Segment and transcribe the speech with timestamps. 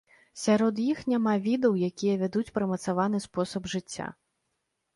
[0.43, 4.11] Сярод іх няма відаў, якія вядуць прымацаваны спосаб жыцця.